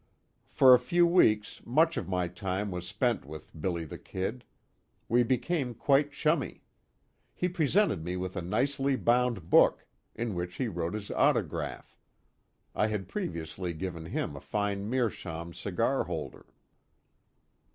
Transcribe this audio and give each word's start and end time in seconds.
For 0.49 0.73
a 0.73 0.79
few 0.79 1.05
weeks, 1.05 1.61
much 1.63 1.95
of 1.95 2.09
my 2.09 2.27
time 2.27 2.71
was 2.71 2.87
spent 2.87 3.23
with 3.23 3.51
"Billy 3.61 3.85
the 3.85 3.99
Kid." 3.99 4.43
We 5.07 5.21
became 5.21 5.75
quite 5.75 6.11
chummy. 6.11 6.63
He 7.35 7.47
presented 7.47 8.03
me 8.03 8.17
with 8.17 8.35
a 8.35 8.41
nicely 8.41 8.95
bound 8.95 9.51
book, 9.51 9.85
in 10.15 10.33
which 10.33 10.55
he 10.55 10.67
wrote 10.67 10.95
his 10.95 11.11
autograph. 11.11 11.95
I 12.73 12.87
had 12.87 13.07
previously 13.09 13.73
given 13.73 14.07
him 14.07 14.35
a 14.35 14.41
fine 14.41 14.89
meerschaum 14.89 15.53
cigar 15.53 16.05
holder. 16.05 16.47